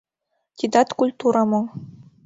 Тидат 0.57 0.89
культура 0.99 1.41
мо? 1.51 1.61